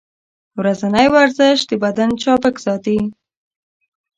[0.59, 2.97] ورځنی ورزش د بدن چابک ساتي.